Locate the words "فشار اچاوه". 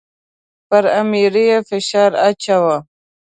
1.69-2.77